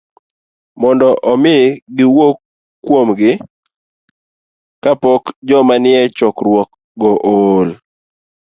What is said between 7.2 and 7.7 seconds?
ool